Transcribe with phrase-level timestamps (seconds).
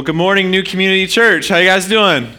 [0.00, 1.50] Well, good morning, New Community Church.
[1.50, 2.32] How you guys doing?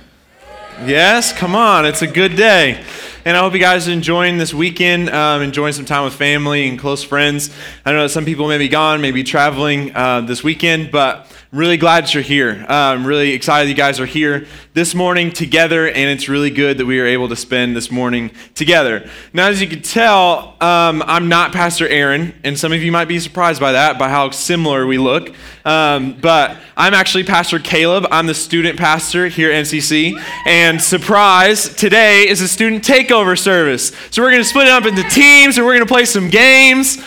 [0.84, 1.86] Yes, come on.
[1.86, 2.84] It's a good day.
[3.24, 6.68] And I hope you guys are enjoying this weekend, um, enjoying some time with family
[6.68, 7.52] and close friends.
[7.86, 11.76] I know some people may be gone, maybe traveling uh, this weekend, but I'm really
[11.76, 12.66] glad you're here.
[12.70, 16.78] Uh, I'm really excited you guys are here this morning together, and it's really good
[16.78, 19.10] that we are able to spend this morning together.
[19.34, 23.10] Now, as you can tell, um, I'm not Pastor Aaron, and some of you might
[23.10, 25.36] be surprised by that, by how similar we look.
[25.66, 28.06] Um, but I'm actually Pastor Caleb.
[28.12, 33.92] I'm the student pastor here at NCC, and surprise, today is a student takeover service.
[34.10, 36.30] So we're going to split it up into teams, and we're going to play some
[36.30, 37.06] games.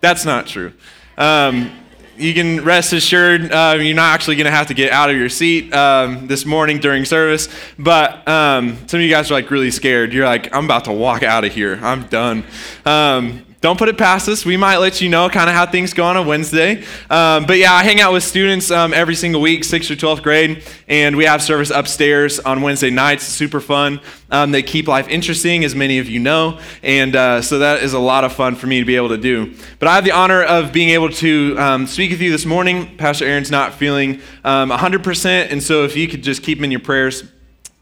[0.00, 0.72] That's not true.
[1.16, 1.70] Um,
[2.16, 5.16] you can rest assured uh, you're not actually going to have to get out of
[5.16, 7.48] your seat um, this morning during service.
[7.78, 10.12] But um, some of you guys are like really scared.
[10.12, 11.78] You're like, I'm about to walk out of here.
[11.82, 12.44] I'm done.
[12.84, 14.44] Um, don't put it past us.
[14.44, 16.84] We might let you know kind of how things go on a Wednesday.
[17.08, 20.22] Um, but yeah, I hang out with students um, every single week, 6th or 12th
[20.22, 23.24] grade, and we have service upstairs on Wednesday nights.
[23.24, 24.02] Super fun.
[24.30, 27.94] Um, they keep life interesting, as many of you know, and uh, so that is
[27.94, 29.54] a lot of fun for me to be able to do.
[29.78, 32.98] But I have the honor of being able to um, speak with you this morning.
[32.98, 36.70] Pastor Aaron's not feeling 100%, um, and so if you could just keep him in
[36.70, 37.24] your prayers.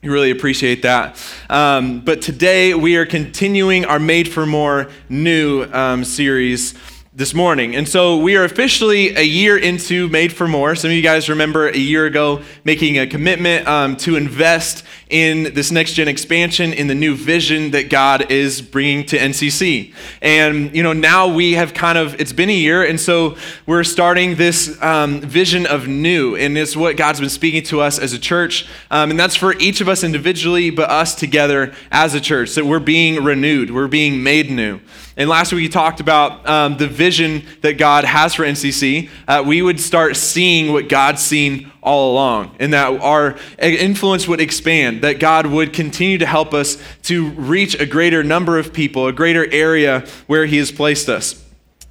[0.03, 1.17] We really appreciate that.
[1.49, 6.75] Um, but today we are continuing our Made for More new um, series
[7.15, 7.77] this morning.
[7.77, 10.75] And so we are officially a year into Made for More.
[10.75, 15.53] Some of you guys remember a year ago making a commitment um, to invest in
[15.55, 19.93] this next gen expansion, in the new vision that God is bringing to NCC.
[20.23, 23.37] And, you know, now we have kind of, it's been a year, and so
[23.67, 26.35] we're starting this um, vision of new.
[26.35, 28.67] And it's what God's been speaking to us as a church.
[28.91, 32.65] Um, and that's for each of us individually, but us together as a church, that
[32.65, 34.81] we're being renewed, we're being made new.
[35.15, 39.11] And last week we talked about um, the vision that God has for NCC.
[39.29, 44.41] Uh, we would start seeing what God's seen all along, and that our influence would
[44.41, 49.07] expand, that God would continue to help us to reach a greater number of people,
[49.07, 51.43] a greater area where He has placed us.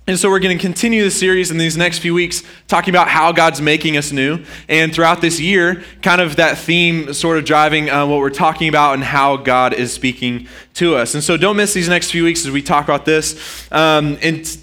[0.07, 3.07] And so we're going to continue the series in these next few weeks talking about
[3.07, 4.43] how God's making us new.
[4.67, 8.67] And throughout this year, kind of that theme sort of driving uh, what we're talking
[8.67, 11.13] about and how God is speaking to us.
[11.13, 13.71] And so don't miss these next few weeks as we talk about this.
[13.71, 14.57] Um, and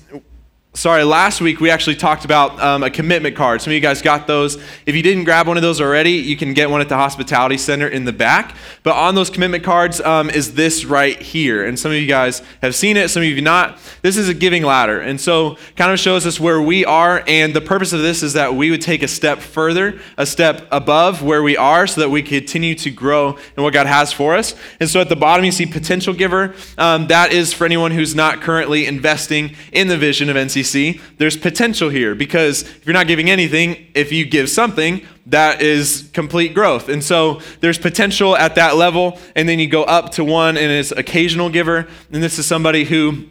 [0.79, 3.61] sorry, last week we actually talked about um, a commitment card.
[3.61, 4.57] Some of you guys got those.
[4.87, 7.59] If you didn't grab one of those already, you can get one at the hospitality
[7.59, 8.55] center in the back.
[8.85, 11.67] But on those commitment cards um, is this right here.
[11.67, 13.77] And some of you guys have seen it, some of you not.
[14.03, 15.01] This is a giving ladder.
[15.01, 17.25] And so kind of shows us where we are.
[17.27, 20.69] And the purpose of this is that we would take a step further, a step
[20.71, 24.37] above where we are so that we continue to grow in what God has for
[24.37, 24.55] us.
[24.79, 26.55] And so at the bottom, you see potential giver.
[26.77, 31.01] Um, that is for anyone who's not currently investing in the vision of NCC see,
[31.19, 36.09] there's potential here because if you're not giving anything, if you give something, that is
[36.13, 36.89] complete growth.
[36.89, 40.71] And so there's potential at that level, and then you go up to one and
[40.73, 43.27] it's occasional giver, and this is somebody who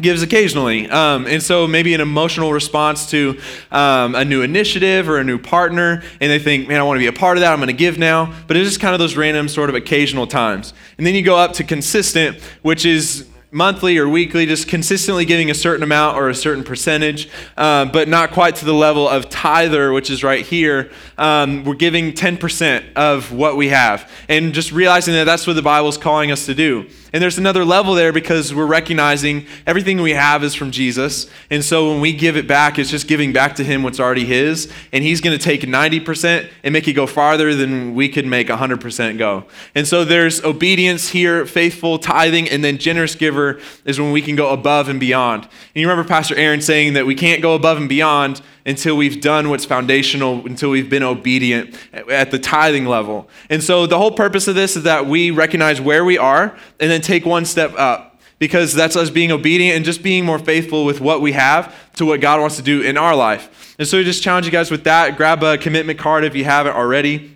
[0.00, 0.88] gives occasionally.
[0.90, 3.38] Um, and so maybe an emotional response to
[3.70, 7.00] um, a new initiative or a new partner, and they think, man, I want to
[7.00, 8.34] be a part of that, I'm going to give now.
[8.46, 10.74] But it's just kind of those random, sort of occasional times.
[10.98, 15.50] And then you go up to consistent, which is monthly or weekly, just consistently giving
[15.50, 19.30] a certain amount or a certain percentage, uh, but not quite to the level of
[19.30, 20.90] tither, which is right here.
[21.16, 24.10] Um, we're giving 10% of what we have.
[24.28, 26.88] And just realizing that that's what the Bible is calling us to do.
[27.14, 31.30] And there's another level there because we're recognizing everything we have is from Jesus.
[31.48, 34.24] And so when we give it back, it's just giving back to Him what's already
[34.24, 34.68] His.
[34.92, 38.48] And He's going to take 90% and make it go farther than we could make
[38.48, 39.44] 100% go.
[39.76, 44.34] And so there's obedience here, faithful tithing, and then generous giver is when we can
[44.34, 45.44] go above and beyond.
[45.44, 49.20] And you remember Pastor Aaron saying that we can't go above and beyond until we've
[49.20, 53.28] done what's foundational, until we've been obedient at the tithing level.
[53.50, 56.90] And so the whole purpose of this is that we recognize where we are and
[56.90, 60.84] then take one step up because that's us being obedient and just being more faithful
[60.84, 63.74] with what we have to what God wants to do in our life.
[63.78, 65.16] And so we just challenge you guys with that.
[65.16, 67.32] Grab a commitment card if you haven't already.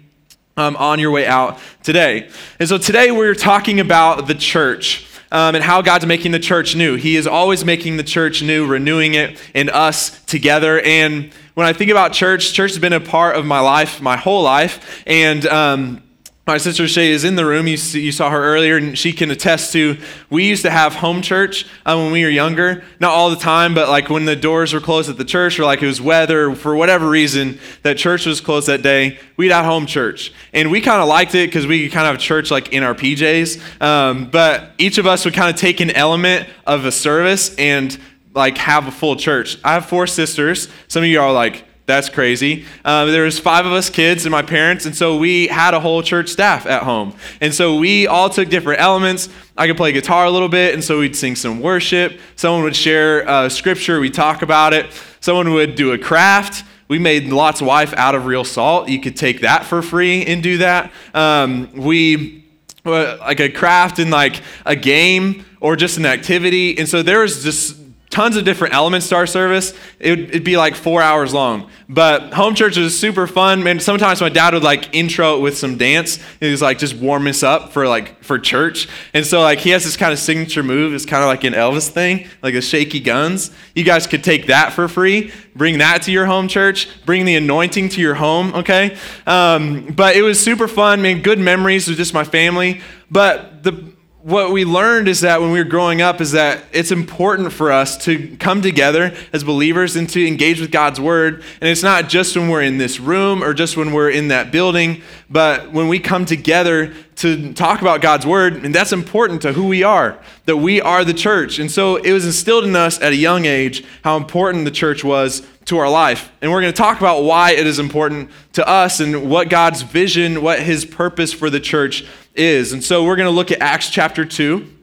[0.57, 2.29] Um, on your way out today.
[2.59, 6.75] And so today we're talking about the church um, and how God's making the church
[6.75, 6.97] new.
[6.97, 10.81] He is always making the church new, renewing it in us together.
[10.81, 14.17] And when I think about church, church has been a part of my life, my
[14.17, 15.03] whole life.
[15.07, 16.03] And um,
[16.49, 17.69] my sister Shay is in the room.
[17.69, 19.99] You, see, you, saw her earlier, and she can attest to.
[20.31, 22.83] We used to have home church uh, when we were younger.
[23.01, 25.65] Not all the time, but like when the doors were closed at the church, or
[25.65, 29.19] like it was weather, for whatever reason, that church was closed that day.
[29.37, 32.15] We'd have home church, and we kind of liked it because we could kind of
[32.15, 33.83] have church like in our PJs.
[33.83, 37.99] Um, but each of us would kind of take an element of a service and
[38.35, 39.59] like have a full church.
[39.63, 40.69] I have four sisters.
[40.89, 42.67] Some of you are like That's crazy.
[42.85, 45.81] Uh, there was five of us kids and my parents, and so we had a
[45.81, 47.15] whole church staff at home.
[47.41, 49.31] And so we all took different elements.
[49.57, 52.21] I could play guitar a little bit, and so we'd sing some worship.
[52.37, 54.91] Someone would share uh, scripture, we'd talk about it.
[55.21, 56.63] Someone would do a craft.
[56.89, 58.91] We made Lot's of wife out of real salt.
[58.91, 60.93] You could take that for free and do that.
[61.15, 62.45] Um, we
[62.85, 66.79] uh, like a craft and like a game or just an activity.
[66.79, 67.79] And so there was just
[68.11, 69.75] tons of different elements to our service.
[69.99, 71.71] It would it'd be like four hours long.
[71.89, 73.63] But home church was super fun.
[73.63, 76.19] Man, sometimes my dad would like intro it with some dance.
[76.41, 78.89] He was like just warm us up for like for church.
[79.15, 80.95] And so like he has this kind of signature move.
[80.95, 83.51] It's kind of like an Elvis thing, like a shaky guns.
[83.75, 85.33] You guys could take that for free.
[85.55, 86.89] Bring that to your home church.
[87.05, 88.55] Bring the anointing to your home.
[88.55, 88.97] Okay.
[89.27, 91.03] Um, but it was super fun.
[91.03, 92.81] Man, good memories with just my family.
[93.11, 93.93] But the
[94.23, 97.71] what we learned is that when we were growing up is that it's important for
[97.71, 101.45] us to come together as believers and to engage with God's word.
[101.61, 104.51] And it's not just when we're in this room or just when we're in that
[104.51, 109.53] building, but when we come together to talk about God's word, and that's important to
[109.53, 111.61] who we are, that we are the church.
[111.61, 115.05] And so it was instilled in us at a young age how important the church
[115.05, 116.33] was to our life.
[116.41, 119.83] And we're going to talk about why it is important to us and what God's
[119.83, 122.05] vision, what his purpose for the church
[122.39, 122.73] is.
[122.73, 124.75] And so we're going to look at Acts chapter 2.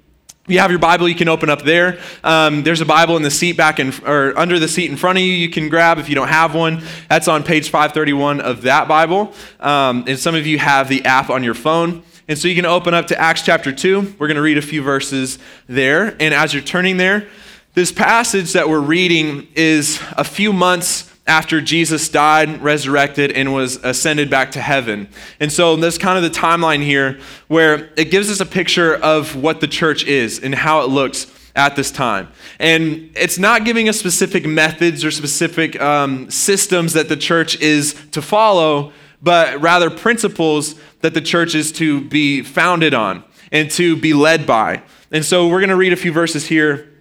[0.45, 1.99] If you have your Bible, you can open up there.
[2.23, 5.17] Um, there's a Bible in the seat back in, or under the seat in front
[5.17, 5.31] of you.
[5.31, 6.83] You can grab if you don't have one.
[7.09, 9.33] That's on page 531 of that Bible.
[9.59, 12.03] Um, and some of you have the app on your phone.
[12.27, 14.15] And so you can open up to Acts chapter 2.
[14.19, 16.15] We're going to read a few verses there.
[16.19, 17.27] And as you're turning there,
[17.73, 23.77] this passage that we're reading is a few months after Jesus died, resurrected, and was
[23.77, 25.07] ascended back to heaven.
[25.39, 29.35] And so that's kind of the timeline here where it gives us a picture of
[29.35, 32.27] what the church is and how it looks at this time.
[32.59, 37.95] And it's not giving us specific methods or specific um, systems that the church is
[38.11, 43.95] to follow, but rather principles that the church is to be founded on and to
[43.95, 44.83] be led by.
[45.11, 46.91] And so we're going to read a few verses here,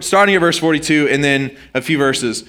[0.00, 2.44] starting at verse 42 and then a few verses.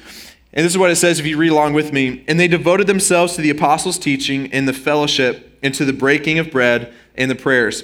[0.54, 2.24] And this is what it says if you read along with me.
[2.28, 6.40] And they devoted themselves to the apostles' teaching and the fellowship and to the breaking
[6.40, 7.84] of bread and the prayers.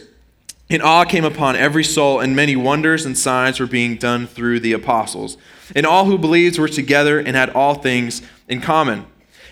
[0.70, 4.62] And awe came upon every soul, and many wonders and signs were being done through
[4.62, 5.38] the apostles.
[5.76, 9.06] And all who believed were together and had all things in common.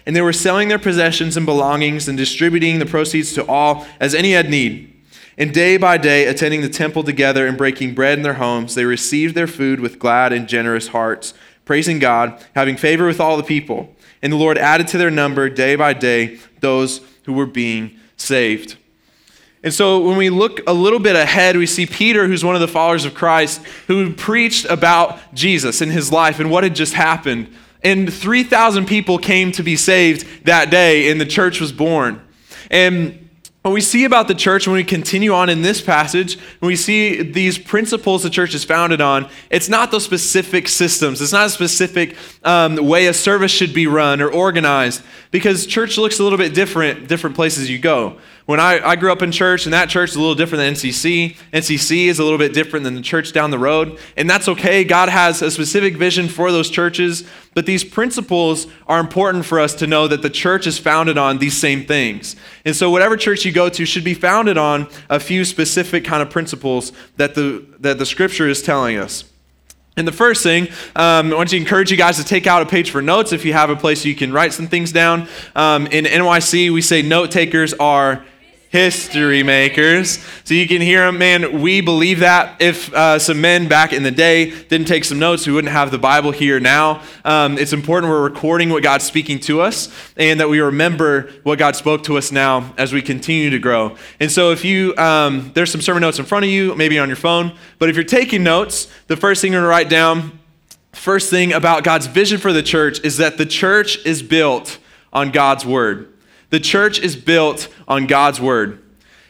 [0.08, 4.16] And they were selling their possessions and belongings and distributing the proceeds to all as
[4.16, 4.90] any had need.
[5.38, 8.86] And day by day, attending the temple together and breaking bread in their homes, they
[8.86, 11.34] received their food with glad and generous hearts
[11.66, 13.94] praising God, having favor with all the people.
[14.22, 18.78] And the Lord added to their number day by day those who were being saved.
[19.64, 22.62] And so when we look a little bit ahead, we see Peter, who's one of
[22.62, 26.94] the followers of Christ, who preached about Jesus and his life and what had just
[26.94, 27.54] happened.
[27.82, 32.22] And 3,000 people came to be saved that day, and the church was born.
[32.70, 33.23] And
[33.64, 36.76] what we see about the church when we continue on in this passage, when we
[36.76, 41.22] see these principles the church is founded on, it's not those specific systems.
[41.22, 45.02] It's not a specific um, way a service should be run or organized,
[45.34, 48.20] because church looks a little bit different different places you go.
[48.46, 50.74] When I, I grew up in church, and that church is a little different than
[50.76, 51.38] NCC.
[51.52, 54.84] NCC is a little bit different than the church down the road, and that's okay.
[54.84, 59.74] God has a specific vision for those churches, but these principles are important for us
[59.76, 62.36] to know that the church is founded on these same things.
[62.64, 66.22] And so, whatever church you go to should be founded on a few specific kind
[66.22, 69.24] of principles that the, that the scripture is telling us.
[69.96, 72.66] And the first thing, um, I want to encourage you guys to take out a
[72.66, 75.28] page for notes if you have a place you can write some things down.
[75.56, 78.26] Um, in NCC, we say note takers are
[78.74, 80.18] history makers.
[80.46, 81.62] So you can hear them, man.
[81.62, 82.60] We believe that.
[82.60, 85.92] If uh, some men back in the day didn't take some notes, we wouldn't have
[85.92, 87.04] the Bible here now.
[87.24, 91.60] Um, it's important we're recording what God's speaking to us and that we remember what
[91.60, 93.96] God spoke to us now as we continue to grow.
[94.20, 97.10] And so if you, um, there's some sermon notes in front of you, maybe on
[97.10, 100.40] your phone, but if you're taking notes, the first thing you're going to write down,
[100.94, 104.80] first thing about God's vision for the church is that the church is built
[105.12, 106.13] on God's word.
[106.54, 108.80] The church is built on God's word.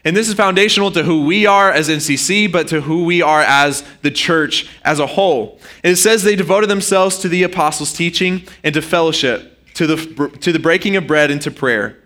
[0.04, 3.40] And this is foundational to who we are as NCC, but to who we are
[3.40, 5.58] as the church as a whole.
[5.86, 10.38] And it says they devoted themselves to the apostles' teaching and to fellowship, to the,
[10.42, 11.98] to the breaking of bread and to prayer.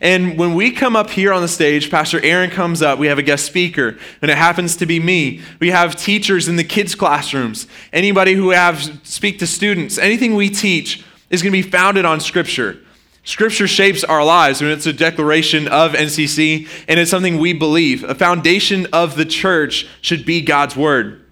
[0.00, 3.18] And when we come up here on the stage, Pastor Aaron comes up, we have
[3.18, 5.40] a guest speaker, and it happens to be me.
[5.58, 9.98] We have teachers in the kids' classrooms, anybody who have speak to students.
[9.98, 12.78] Anything we teach is going to be founded on Scripture.
[13.22, 18.02] Scripture shapes our lives, and it's a declaration of NCC, and it's something we believe.
[18.04, 21.24] A foundation of the church should be God's word.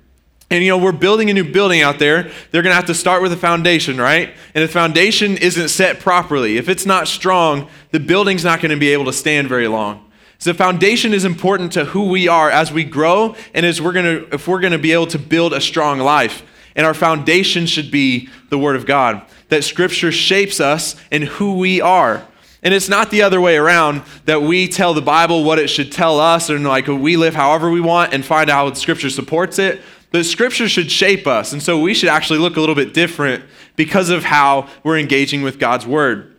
[0.50, 2.30] And you know, we're building a new building out there.
[2.50, 4.30] They're going to have to start with a foundation, right?
[4.54, 6.56] And if the foundation isn't set properly.
[6.56, 10.10] If it's not strong, the building's not going to be able to stand very long.
[10.38, 14.04] So foundation is important to who we are as we grow and as we're going
[14.04, 16.42] to if we're going to be able to build a strong life.
[16.78, 19.20] And our foundation should be the word of God.
[19.48, 22.26] That scripture shapes us and who we are.
[22.62, 25.90] And it's not the other way around that we tell the Bible what it should
[25.90, 29.58] tell us and like we live however we want and find out how scripture supports
[29.58, 29.80] it.
[30.12, 31.52] But scripture should shape us.
[31.52, 33.44] And so we should actually look a little bit different
[33.74, 36.36] because of how we're engaging with God's word.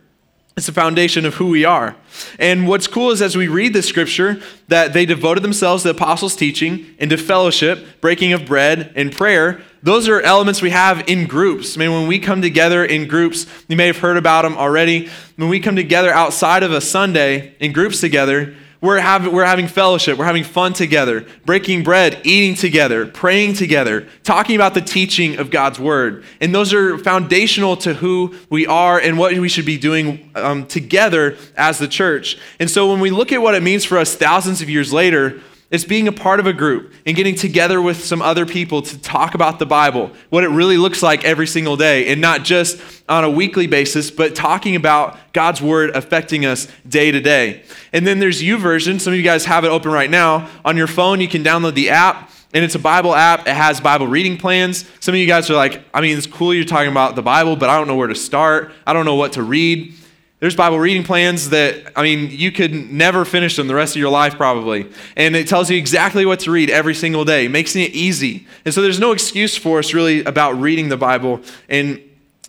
[0.56, 1.96] It's the foundation of who we are.
[2.38, 5.94] And what's cool is as we read the scripture, that they devoted themselves to the
[5.94, 9.62] apostles' teaching and to fellowship, breaking of bread, and prayer.
[9.82, 11.76] Those are elements we have in groups.
[11.76, 15.08] I mean, when we come together in groups, you may have heard about them already.
[15.36, 19.68] When we come together outside of a Sunday in groups together, we're having, we're having
[19.68, 20.16] fellowship.
[20.16, 25.50] We're having fun together, breaking bread, eating together, praying together, talking about the teaching of
[25.50, 26.24] God's word.
[26.40, 30.66] And those are foundational to who we are and what we should be doing um,
[30.66, 32.38] together as the church.
[32.58, 35.40] And so when we look at what it means for us thousands of years later,
[35.70, 38.98] it's being a part of a group and getting together with some other people to
[38.98, 42.80] talk about the Bible, what it really looks like every single day, and not just
[43.08, 47.62] on a weekly basis, but talking about God's word affecting us day to day.
[47.92, 49.00] And then there's YouVersion.
[49.00, 50.50] Some of you guys have it open right now.
[50.64, 52.30] On your phone, you can download the app.
[52.52, 53.46] And it's a Bible app.
[53.46, 54.84] It has Bible reading plans.
[54.98, 57.54] Some of you guys are like, I mean, it's cool you're talking about the Bible,
[57.54, 58.72] but I don't know where to start.
[58.84, 59.94] I don't know what to read.
[60.40, 64.00] There's Bible reading plans that, I mean, you could never finish them the rest of
[64.00, 64.90] your life probably.
[65.14, 68.46] And it tells you exactly what to read every single day, making it easy.
[68.64, 72.00] And so there's no excuse for us really about reading the Bible and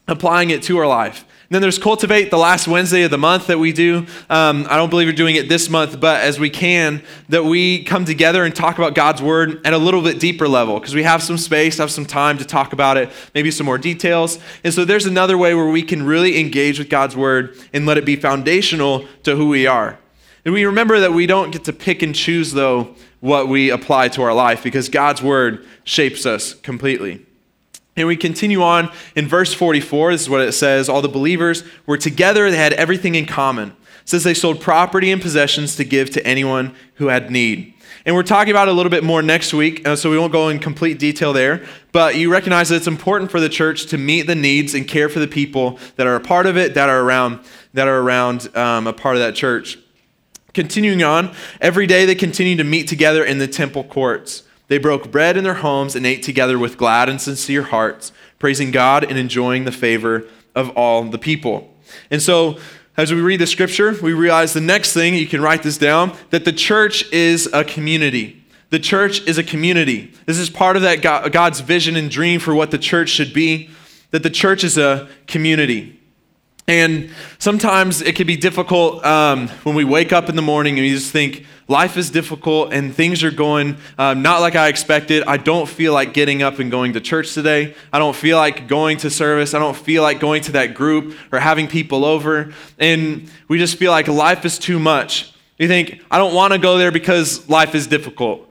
[0.07, 1.25] applying it to our life.
[1.51, 4.05] Then there's Cultivate, the last Wednesday of the month that we do.
[4.29, 7.83] Um, I don't believe we're doing it this month, but as we can, that we
[7.83, 11.03] come together and talk about God's Word at a little bit deeper level because we
[11.03, 14.39] have some space, have some time to talk about it, maybe some more details.
[14.63, 17.97] And so there's another way where we can really engage with God's Word and let
[17.97, 19.99] it be foundational to who we are.
[20.45, 24.07] And we remember that we don't get to pick and choose, though, what we apply
[24.07, 27.25] to our life because God's Word shapes us completely.
[27.95, 30.13] And we continue on in verse 44.
[30.13, 33.69] This is what it says All the believers were together, they had everything in common.
[34.01, 37.73] It says they sold property and possessions to give to anyone who had need.
[38.03, 40.31] And we're talking about it a little bit more next week, uh, so we won't
[40.31, 41.63] go in complete detail there.
[41.91, 45.07] But you recognize that it's important for the church to meet the needs and care
[45.07, 47.41] for the people that are a part of it, that are around,
[47.73, 49.77] that are around um, a part of that church.
[50.53, 54.43] Continuing on, every day they continue to meet together in the temple courts.
[54.71, 58.71] They broke bread in their homes and ate together with glad and sincere hearts, praising
[58.71, 60.25] God and enjoying the favor
[60.55, 61.75] of all the people.
[62.09, 62.57] And so,
[62.95, 66.15] as we read the scripture, we realize the next thing, you can write this down,
[66.29, 68.45] that the church is a community.
[68.69, 70.13] The church is a community.
[70.25, 73.71] This is part of that God's vision and dream for what the church should be,
[74.11, 75.99] that the church is a community.
[76.67, 80.87] And sometimes it can be difficult um, when we wake up in the morning and
[80.87, 85.23] you just think, life is difficult and things are going um, not like I expected.
[85.23, 87.75] I don't feel like getting up and going to church today.
[87.91, 89.53] I don't feel like going to service.
[89.53, 92.53] I don't feel like going to that group or having people over.
[92.77, 95.33] And we just feel like life is too much.
[95.57, 98.49] You think, I don't want to go there because life is difficult.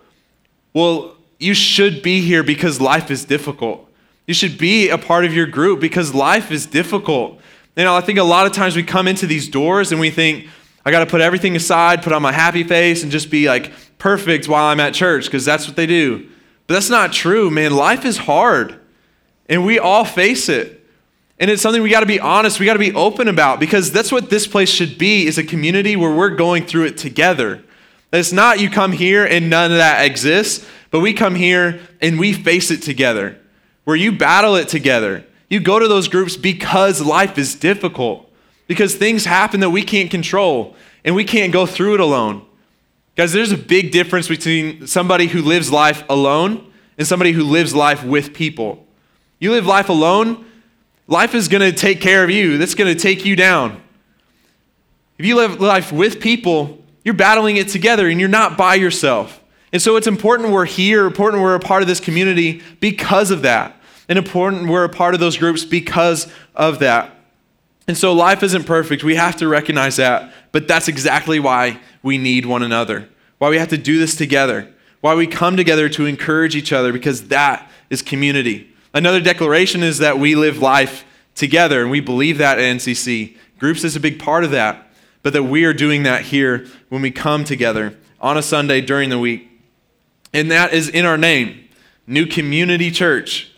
[0.73, 3.87] Well, you should be here because life is difficult.
[4.27, 7.41] You should be a part of your group because life is difficult.
[7.77, 10.11] You know, I think a lot of times we come into these doors and we
[10.11, 10.49] think,
[10.85, 13.73] I got to put everything aside, put on my happy face, and just be like
[13.99, 16.29] perfect while I'm at church because that's what they do.
[16.67, 17.75] But that's not true, man.
[17.75, 18.81] Life is hard,
[19.49, 20.79] and we all face it.
[21.39, 23.91] And it's something we got to be honest, we got to be open about because
[23.91, 27.63] that's what this place should be is a community where we're going through it together.
[28.13, 32.19] It's not you come here and none of that exists, but we come here and
[32.19, 33.39] we face it together,
[33.85, 35.25] where you battle it together.
[35.51, 38.31] You go to those groups because life is difficult
[38.69, 42.47] because things happen that we can't control and we can't go through it alone.
[43.17, 47.75] Guys, there's a big difference between somebody who lives life alone and somebody who lives
[47.75, 48.87] life with people.
[49.41, 50.47] You live life alone,
[51.09, 52.57] life is going to take care of you.
[52.57, 53.83] That's going to take you down.
[55.19, 59.43] If you live life with people, you're battling it together and you're not by yourself.
[59.73, 63.43] And so it's important we're here, important we're a part of this community because of
[63.43, 63.80] that.
[64.11, 67.17] And important we're a part of those groups because of that.
[67.87, 69.05] And so life isn't perfect.
[69.05, 70.35] We have to recognize that.
[70.51, 74.69] But that's exactly why we need one another, why we have to do this together,
[75.01, 78.75] why we come together to encourage each other, because that is community.
[78.93, 81.05] Another declaration is that we live life
[81.37, 83.37] together, and we believe that at NCC.
[83.61, 84.91] Groups is a big part of that,
[85.23, 89.09] but that we are doing that here when we come together on a Sunday during
[89.09, 89.49] the week.
[90.33, 91.69] And that is in our name.
[92.09, 93.50] New Community Church.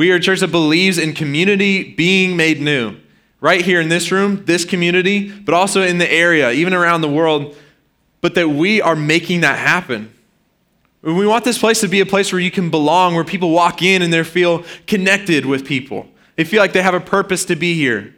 [0.00, 2.96] We are a church that believes in community being made new.
[3.38, 7.10] Right here in this room, this community, but also in the area, even around the
[7.10, 7.54] world,
[8.22, 10.10] but that we are making that happen.
[11.02, 13.82] We want this place to be a place where you can belong, where people walk
[13.82, 16.08] in and they feel connected with people.
[16.36, 18.16] They feel like they have a purpose to be here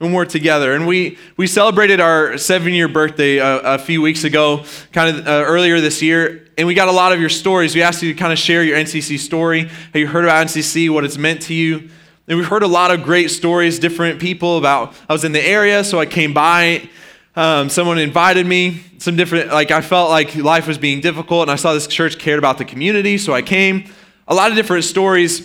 [0.00, 0.72] when we're together.
[0.72, 5.26] And we, we celebrated our seven year birthday a, a, few weeks ago, kind of
[5.26, 6.48] uh, earlier this year.
[6.56, 7.74] And we got a lot of your stories.
[7.74, 10.88] We asked you to kind of share your NCC story, how you heard about NCC,
[10.88, 11.90] what it's meant to you.
[12.28, 15.46] And we've heard a lot of great stories, different people about, I was in the
[15.46, 16.88] area, so I came by.
[17.36, 21.50] Um, someone invited me, some different, like I felt like life was being difficult, and
[21.50, 23.84] I saw this church cared about the community, so I came.
[24.26, 25.40] A lot of different stories.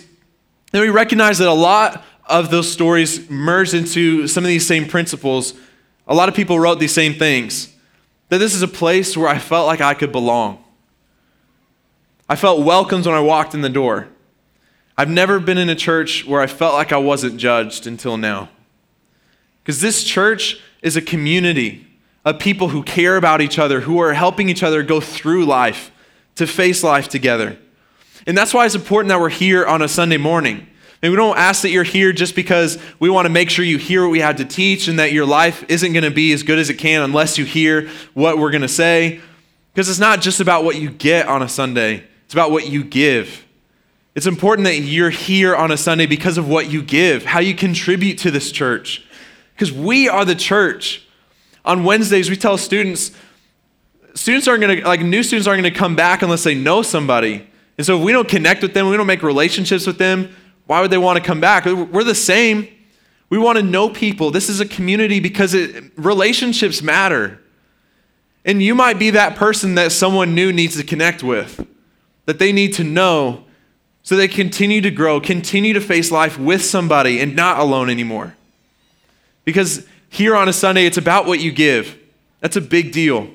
[0.72, 4.86] And we recognize that a lot of those stories merged into some of these same
[4.86, 5.54] principles.
[6.06, 7.74] A lot of people wrote these same things.
[8.28, 10.62] That this is a place where I felt like I could belong.
[12.28, 14.08] I felt welcomed when I walked in the door.
[14.98, 18.48] I've never been in a church where I felt like I wasn't judged until now.
[19.62, 21.86] Because this church is a community
[22.24, 25.92] of people who care about each other, who are helping each other go through life,
[26.34, 27.56] to face life together.
[28.26, 30.66] And that's why it's important that we're here on a Sunday morning.
[31.02, 33.78] And we don't ask that you're here just because we want to make sure you
[33.78, 36.42] hear what we had to teach and that your life isn't going to be as
[36.42, 39.20] good as it can unless you hear what we're going to say.
[39.72, 42.82] Because it's not just about what you get on a Sunday, it's about what you
[42.82, 43.44] give.
[44.14, 47.54] It's important that you're here on a Sunday because of what you give, how you
[47.54, 49.04] contribute to this church.
[49.54, 51.06] Because we are the church.
[51.66, 53.10] On Wednesdays, we tell students,
[54.14, 56.80] students aren't going to, like, new students aren't going to come back unless they know
[56.80, 57.46] somebody.
[57.76, 60.34] And so if we don't connect with them, we don't make relationships with them,
[60.66, 61.64] why would they want to come back?
[61.64, 62.68] We're the same.
[63.28, 64.30] We want to know people.
[64.30, 67.40] This is a community because it, relationships matter.
[68.44, 71.66] And you might be that person that someone new needs to connect with,
[72.26, 73.44] that they need to know
[74.06, 78.36] so they continue to grow, continue to face life with somebody and not alone anymore.
[79.44, 81.98] Because here on a Sunday, it's about what you give.
[82.38, 83.28] That's a big deal.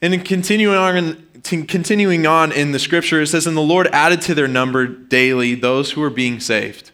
[0.00, 4.22] And in continuing on, continuing on in the scripture, it says, And the Lord added
[4.22, 6.90] to their number daily those who were being saved.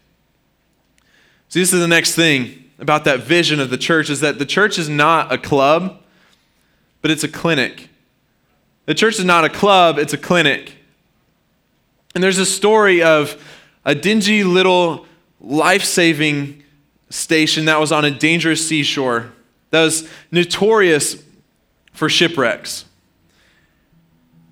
[1.48, 4.46] See, this is the next thing about that vision of the church is that the
[4.46, 6.00] church is not a club,
[7.02, 7.88] but it's a clinic.
[8.86, 10.74] The church is not a club, it's a clinic.
[12.14, 13.42] And there's a story of
[13.84, 15.06] a dingy little
[15.40, 16.62] life saving
[17.10, 19.32] station that was on a dangerous seashore
[19.70, 21.22] that was notorious
[21.92, 22.84] for shipwrecks.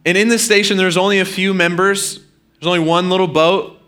[0.07, 2.21] And in this station, there's only a few members,
[2.55, 3.79] there's only one little boat,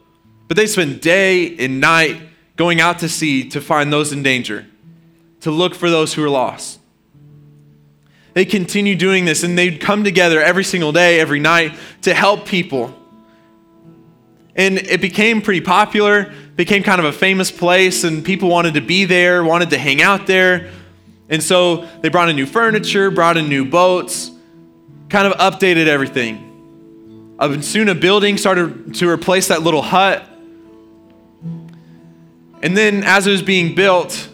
[0.49, 2.21] but they spend day and night
[2.57, 4.67] going out to sea to find those in danger,
[5.43, 6.81] to look for those who are lost.
[8.35, 12.47] They continue doing this and they'd come together every single day, every night to help
[12.47, 12.93] people.
[14.57, 18.81] And it became pretty popular, became kind of a famous place, and people wanted to
[18.81, 20.73] be there, wanted to hang out there.
[21.29, 24.33] And so they brought in new furniture, brought in new boats,
[25.09, 26.45] kind of updated everything.
[27.63, 30.29] Soon a building started to replace that little hut.
[32.63, 34.29] And then as it was being built,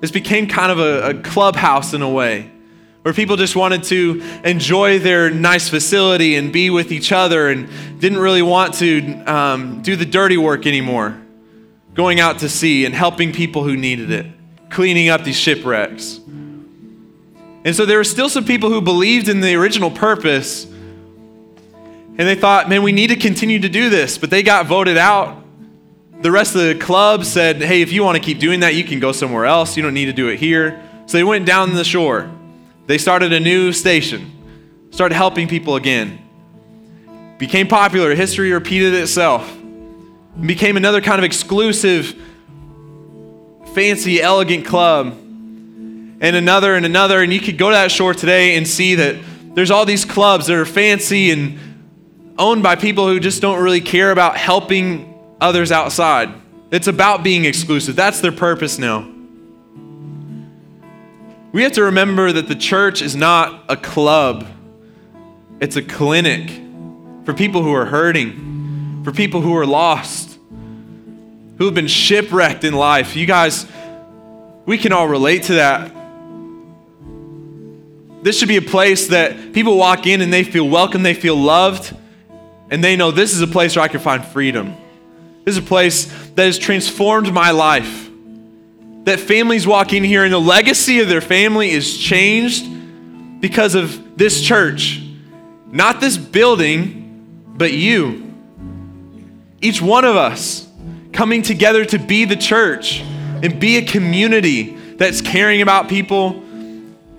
[0.00, 2.50] this became kind of a, a clubhouse in a way
[3.02, 7.68] where people just wanted to enjoy their nice facility and be with each other and
[7.98, 11.18] didn't really want to um, do the dirty work anymore,
[11.94, 14.26] going out to sea and helping people who needed it,
[14.68, 16.20] cleaning up these shipwrecks.
[17.64, 20.64] And so there were still some people who believed in the original purpose.
[20.64, 24.18] And they thought, man, we need to continue to do this.
[24.18, 25.44] But they got voted out.
[26.22, 28.84] The rest of the club said, hey, if you want to keep doing that, you
[28.84, 29.76] can go somewhere else.
[29.76, 30.82] You don't need to do it here.
[31.06, 32.30] So they went down the shore.
[32.86, 34.32] They started a new station,
[34.90, 36.18] started helping people again.
[37.38, 38.14] Became popular.
[38.14, 39.56] History repeated itself.
[40.40, 42.14] Became another kind of exclusive,
[43.74, 45.16] fancy, elegant club
[46.20, 47.22] and another and another.
[47.22, 49.16] And you could go to that shore today and see that
[49.54, 51.58] there's all these clubs that are fancy and
[52.38, 56.32] owned by people who just don't really care about helping others outside.
[56.70, 57.96] It's about being exclusive.
[57.96, 59.10] That's their purpose now.
[61.52, 64.46] We have to remember that the church is not a club,
[65.58, 66.48] it's a clinic
[67.24, 70.38] for people who are hurting, for people who are lost,
[71.58, 73.16] who have been shipwrecked in life.
[73.16, 73.66] You guys,
[74.64, 75.92] we can all relate to that.
[78.22, 81.36] This should be a place that people walk in and they feel welcome, they feel
[81.36, 81.96] loved,
[82.70, 84.76] and they know this is a place where I can find freedom.
[85.44, 86.04] This is a place
[86.34, 88.08] that has transformed my life.
[89.04, 92.66] That families walk in here and the legacy of their family is changed
[93.40, 95.02] because of this church.
[95.72, 98.34] Not this building, but you.
[99.62, 100.68] Each one of us
[101.12, 106.44] coming together to be the church and be a community that's caring about people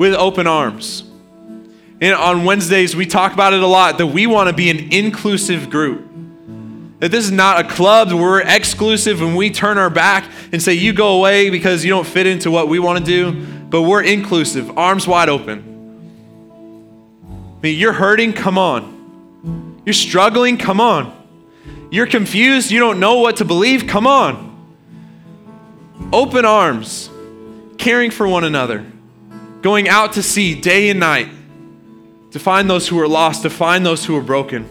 [0.02, 1.04] with open arms.
[2.02, 4.92] And on Wednesdays, we talk about it a lot that we want to be an
[4.92, 6.10] inclusive group.
[7.02, 10.74] That this is not a club we're exclusive and we turn our back and say,
[10.74, 14.02] you go away because you don't fit into what we want to do, but we're
[14.02, 15.60] inclusive, arms wide open.
[17.60, 19.84] I mean, you're hurting, come on.
[19.86, 21.16] You're struggling, come on.
[21.92, 24.50] You're confused, you don't know what to believe, come on.
[26.12, 27.08] Open arms,
[27.78, 28.91] caring for one another,
[29.62, 31.30] going out to sea day and night
[32.32, 34.66] to find those who are lost, to find those who are broken.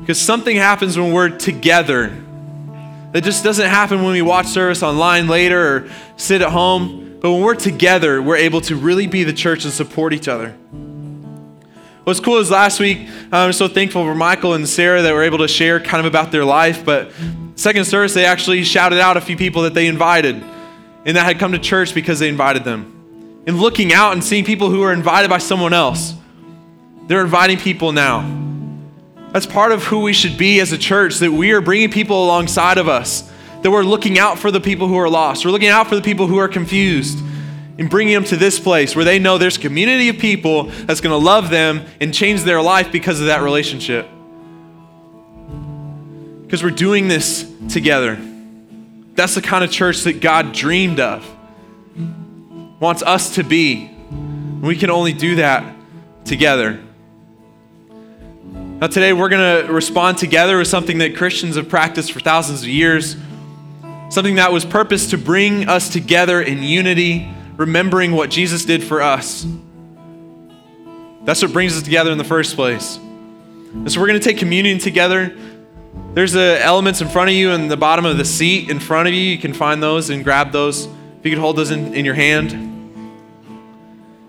[0.00, 2.16] Because something happens when we're together.
[3.12, 7.18] That just doesn't happen when we watch service online later or sit at home.
[7.20, 10.50] But when we're together, we're able to really be the church and support each other.
[12.04, 15.38] What's cool is last week, I'm so thankful for Michael and Sarah that were able
[15.38, 16.84] to share kind of about their life.
[16.84, 17.12] But
[17.56, 20.42] second service, they actually shouted out a few people that they invited
[21.04, 23.42] and that had come to church because they invited them.
[23.46, 26.14] And looking out and seeing people who are invited by someone else,
[27.06, 28.38] they're inviting people now.
[29.32, 32.24] That's part of who we should be as a church, that we are bringing people
[32.24, 33.30] alongside of us,
[33.62, 35.44] that we're looking out for the people who are lost.
[35.44, 37.18] We're looking out for the people who are confused
[37.78, 41.00] and bringing them to this place where they know there's a community of people that's
[41.00, 44.06] going to love them and change their life because of that relationship.
[46.42, 48.18] Because we're doing this together.
[49.20, 51.22] That's the kind of church that God dreamed of,
[52.80, 53.94] wants us to be.
[54.62, 55.76] We can only do that
[56.24, 56.80] together.
[58.42, 62.62] Now, today we're going to respond together with something that Christians have practiced for thousands
[62.62, 63.14] of years,
[64.08, 69.02] something that was purposed to bring us together in unity, remembering what Jesus did for
[69.02, 69.46] us.
[71.26, 72.96] That's what brings us together in the first place.
[72.96, 75.36] And so we're going to take communion together.
[76.14, 79.08] There's the elements in front of you and the bottom of the seat in front
[79.08, 79.20] of you.
[79.20, 80.86] You can find those and grab those.
[80.86, 82.50] If you could hold those in, in your hand.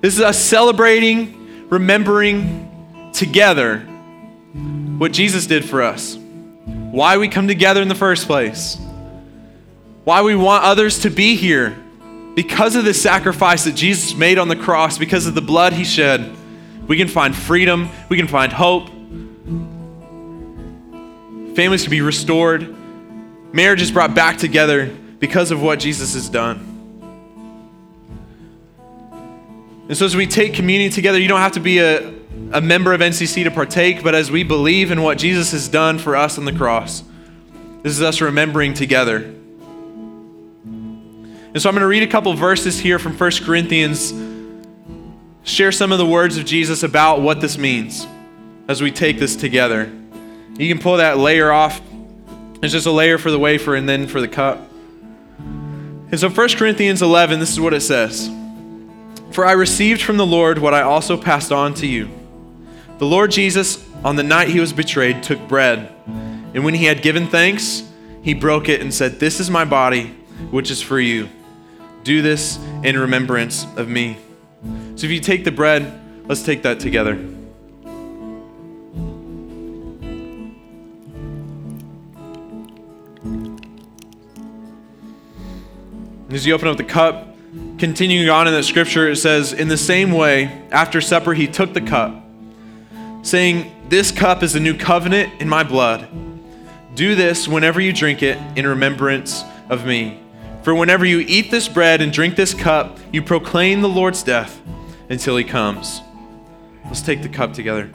[0.01, 3.79] This is us celebrating, remembering together
[4.97, 8.77] what Jesus did for us, why we come together in the first place,
[10.03, 11.77] why we want others to be here.
[12.35, 15.83] Because of the sacrifice that Jesus made on the cross, because of the blood he
[15.83, 16.35] shed,
[16.87, 18.89] we can find freedom, we can find hope.
[21.55, 22.75] Families can be restored,
[23.53, 24.87] marriage is brought back together
[25.19, 26.67] because of what Jesus has done.
[29.89, 32.13] And so, as we take communion together, you don't have to be a,
[32.53, 35.99] a member of NCC to partake, but as we believe in what Jesus has done
[35.99, 37.03] for us on the cross,
[37.83, 39.17] this is us remembering together.
[41.53, 44.13] And so I'm going to read a couple verses here from 1 Corinthians,
[45.43, 48.07] share some of the words of Jesus about what this means
[48.69, 49.91] as we take this together.
[50.61, 51.81] You can pull that layer off.
[52.61, 54.59] It's just a layer for the wafer and then for the cup.
[55.39, 58.29] And so 1 Corinthians 11, this is what it says
[59.31, 62.11] For I received from the Lord what I also passed on to you.
[62.99, 65.91] The Lord Jesus, on the night he was betrayed, took bread.
[66.53, 67.81] And when he had given thanks,
[68.21, 70.09] he broke it and said, This is my body,
[70.51, 71.27] which is for you.
[72.03, 74.15] Do this in remembrance of me.
[74.95, 77.19] So if you take the bread, let's take that together.
[86.31, 87.35] As you open up the cup,
[87.77, 91.73] continuing on in the scripture, it says, In the same way, after supper, he took
[91.73, 92.21] the cup
[93.21, 96.07] saying, This cup is the new covenant in my blood.
[96.95, 100.19] Do this whenever you drink it in remembrance of me.
[100.63, 104.61] For whenever you eat this bread and drink this cup, you proclaim the Lord's death
[105.09, 106.01] until he comes.
[106.85, 107.89] Let's take the cup together.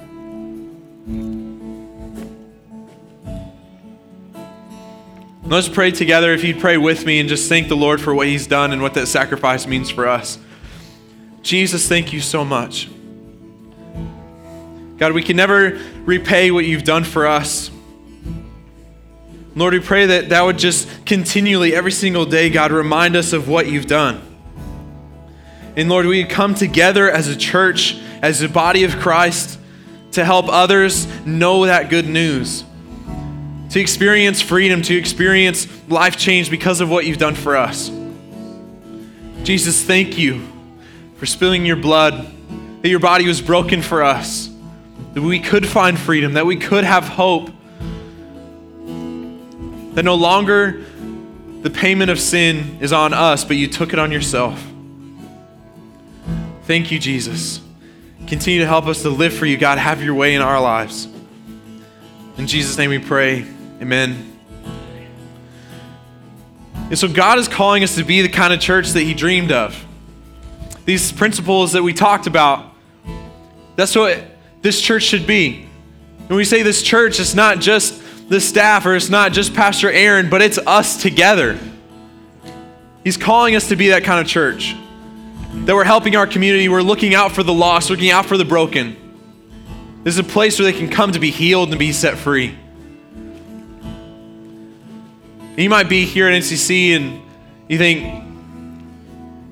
[5.49, 6.33] Let's pray together.
[6.33, 8.83] If you'd pray with me and just thank the Lord for what he's done and
[8.83, 10.39] what that sacrifice means for us.
[11.43, 12.91] Jesus, thank you so much.
[14.99, 17.71] God, we can never repay what you've done for us.
[19.55, 23.47] Lord, we pray that that would just continually, every single day, God, remind us of
[23.49, 24.21] what you've done.
[25.77, 29.61] And Lord, we come together as a church, as a body of Christ,
[30.11, 32.65] to help others know that good news,
[33.77, 37.91] to experience freedom, to experience life change because of what you've done for us.
[39.43, 40.49] Jesus, thank you
[41.17, 42.27] for spilling your blood,
[42.81, 44.49] that your body was broken for us
[45.13, 47.51] that we could find freedom, that we could have hope,
[49.95, 50.83] that no longer
[51.61, 54.59] the payment of sin is on us, but you took it on yourself.
[56.63, 57.61] Thank you, Jesus.
[58.27, 59.77] Continue to help us to live for you, God.
[59.77, 61.09] Have your way in our lives.
[62.39, 63.47] In Jesus' name we pray.
[63.81, 64.33] Amen.
[66.75, 69.51] And so God is calling us to be the kind of church that He dreamed
[69.51, 69.85] of.
[70.85, 72.73] These principles that we talked about,
[73.75, 74.23] that's what
[74.63, 75.67] this church should be.
[76.29, 79.91] When we say this church, it's not just the staff or it's not just Pastor
[79.91, 81.59] Aaron, but it's us together.
[83.05, 84.75] He's calling us to be that kind of church.
[85.65, 88.45] That we're helping our community, we're looking out for the lost, looking out for the
[88.45, 88.97] broken.
[90.05, 92.57] This is a place where they can come to be healed and be set free.
[95.57, 97.23] You might be here at NCC and
[97.67, 98.25] you think,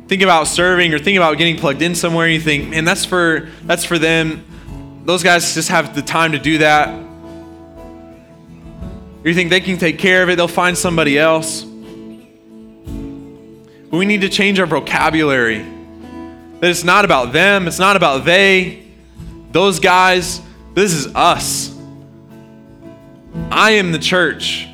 [0.07, 2.29] think about serving or think about getting plugged in somewhere.
[2.29, 4.45] You think, man, that's for that's for them.
[5.07, 6.91] Those guys just have the time to do that.
[9.25, 11.63] You think they can take care of it, they'll find somebody else.
[11.63, 11.71] But
[13.97, 15.65] we need to change our vocabulary.
[16.61, 18.83] That it's not about them, it's not about they,
[19.53, 20.43] those guys.
[20.75, 21.75] This is us.
[23.51, 24.69] I am the church.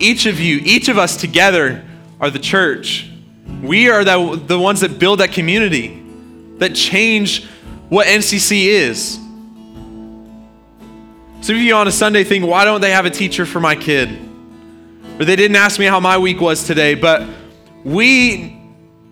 [0.00, 1.84] Each of you, each of us together
[2.20, 3.08] are the church.
[3.62, 6.02] We are the, the ones that build that community,
[6.58, 7.46] that change
[7.88, 9.14] what NCC is.
[11.42, 13.76] Some of you on a Sunday think, why don't they have a teacher for my
[13.76, 14.08] kid?
[15.18, 17.28] Or they didn't ask me how my week was today, but
[17.84, 18.58] we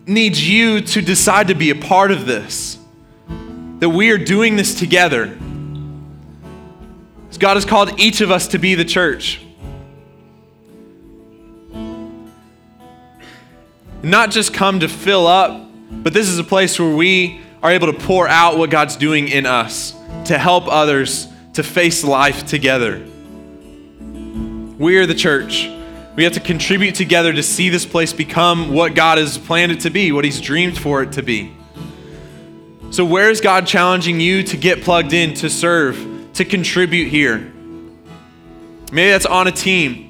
[0.07, 2.79] need you to decide to be a part of this.
[3.81, 5.39] That we are doing this together.
[7.39, 9.41] God has called each of us to be the church.
[14.03, 17.93] Not just come to fill up, but this is a place where we are able
[17.93, 19.95] to pour out what God's doing in us
[20.27, 23.05] to help others to face life together.
[24.79, 25.69] We are the church.
[26.15, 29.81] We have to contribute together to see this place become what God has planned it
[29.81, 31.53] to be, what He's dreamed for it to be.
[32.91, 37.39] So, where is God challenging you to get plugged in, to serve, to contribute here?
[38.93, 40.09] Maybe that's on a team.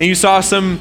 [0.00, 0.80] And you saw some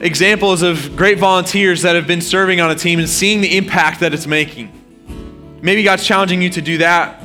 [0.00, 4.00] examples of great volunteers that have been serving on a team and seeing the impact
[4.00, 4.72] that it's making.
[5.62, 7.20] Maybe God's challenging you to do that.